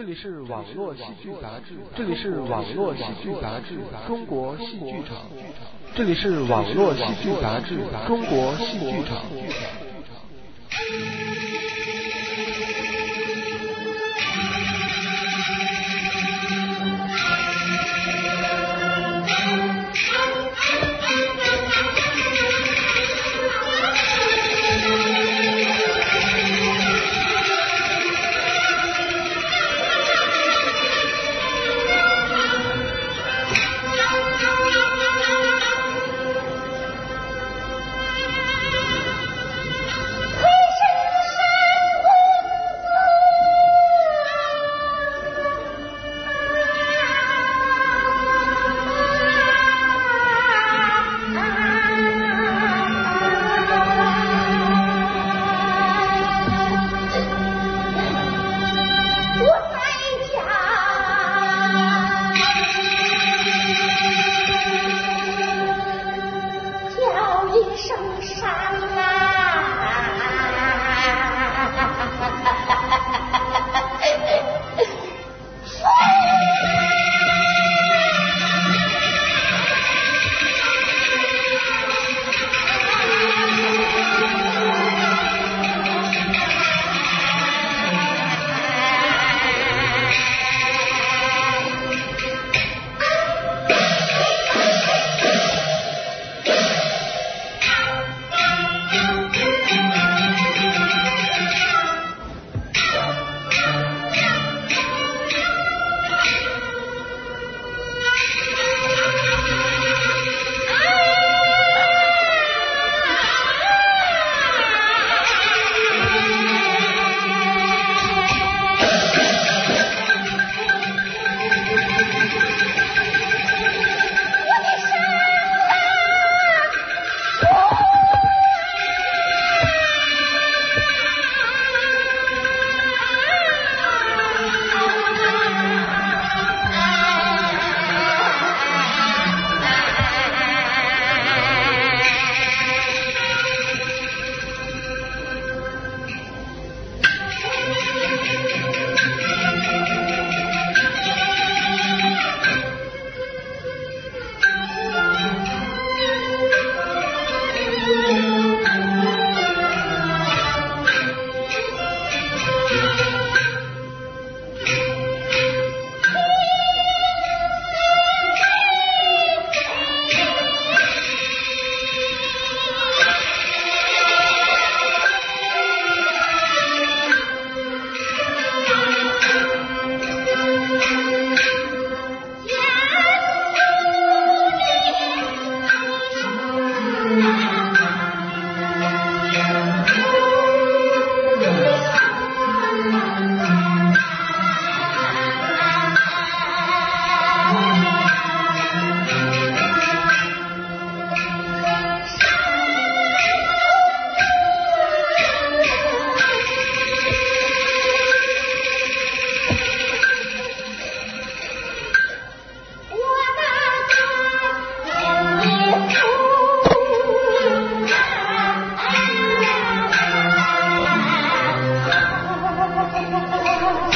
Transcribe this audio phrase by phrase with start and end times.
[0.00, 3.74] 这里是网络戏剧杂志，这里是网络戏剧杂志
[4.08, 5.18] 《中国戏剧场》，
[5.94, 7.74] 这里是网络戏剧杂志
[8.06, 9.18] 《中国戏剧场》。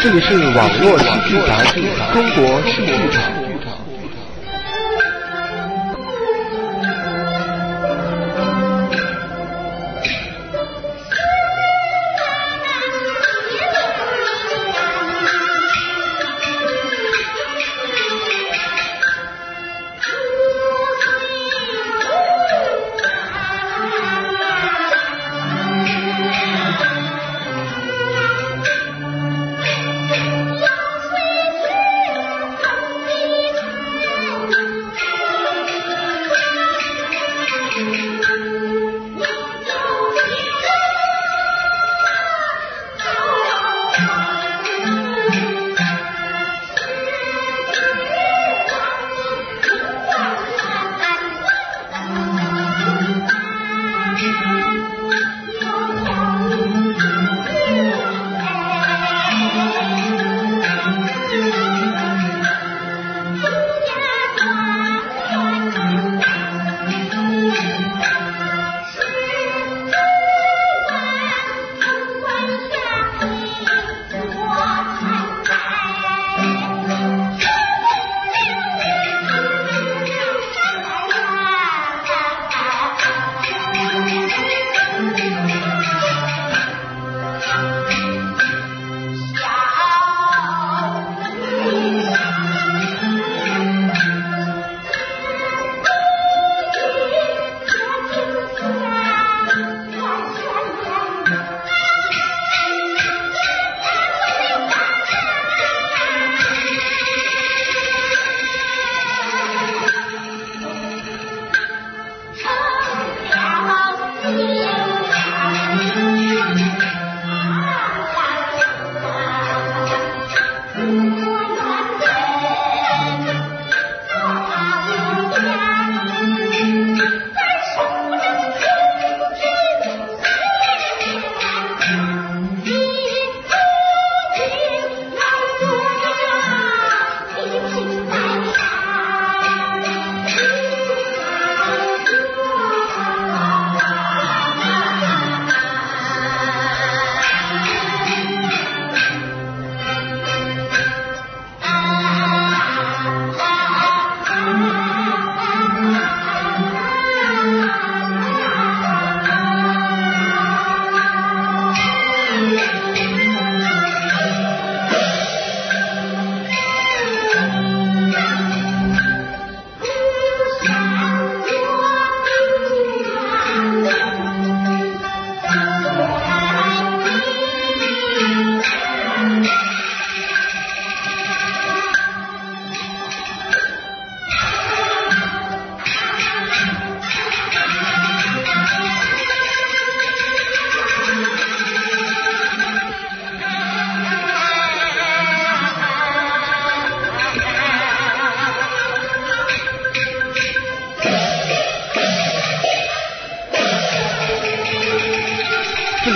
[0.05, 1.81] 这里是网络戏剧杂志
[2.13, 3.33] 《中国戏剧场》。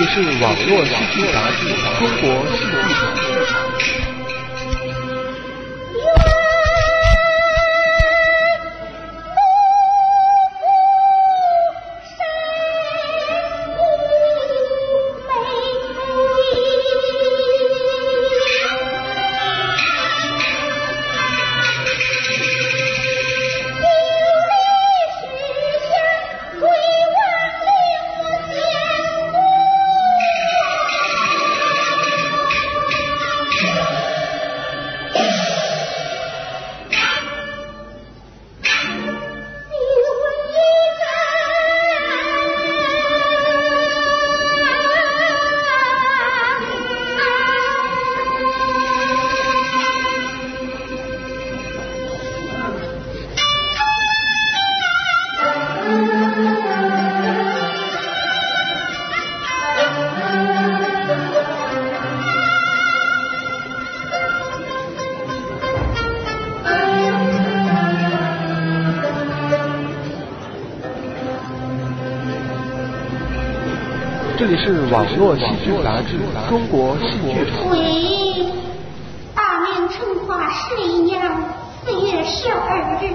[0.07, 1.67] 是网络视频杂志
[1.99, 3.68] 中国视频
[74.51, 76.17] 这是《网络戏剧杂志》
[76.49, 77.45] 中国戏剧。
[77.71, 78.47] 喂，
[79.35, 81.21] 大明成化十一年
[81.85, 83.13] 四月十二日。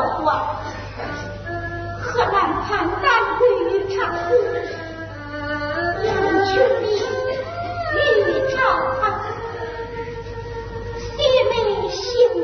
[0.00, 0.30] 告诉我，
[2.00, 3.04] 河南潘家
[3.38, 4.32] 闺女长裤，
[6.46, 6.52] 裙
[7.92, 8.56] 里玉朝
[8.98, 9.02] 堂，
[10.96, 11.04] 西
[11.50, 11.52] 妹
[11.90, 12.00] 幸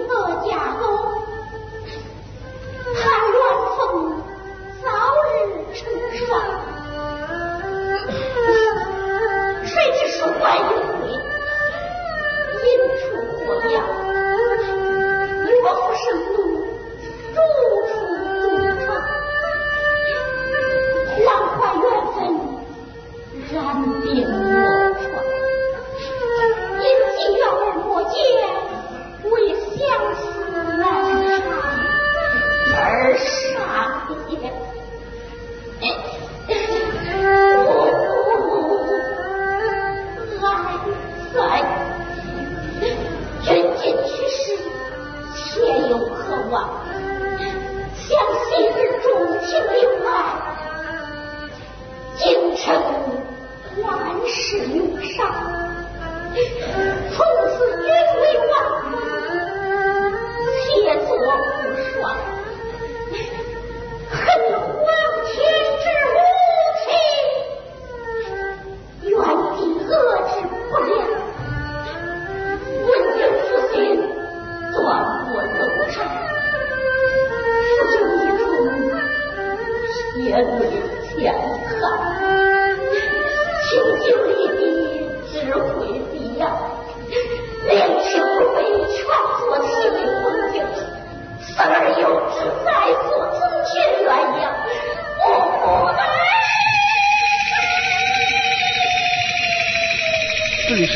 [0.07, 0.13] 得
[0.45, 0.85] 家公，
[2.95, 3.01] 盼
[3.33, 3.35] 愿
[4.83, 4.85] 早
[5.33, 5.35] 日
[5.73, 5.81] 成
[6.13, 6.76] 双。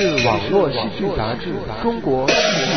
[0.01, 1.51] 是网络喜剧杂志
[1.83, 2.73] 《中国喜剧》。